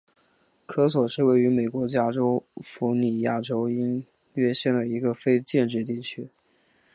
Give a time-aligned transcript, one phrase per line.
[0.65, 2.17] 科索是位于美国加利
[2.63, 6.27] 福尼亚州因约县的一个非建制地区。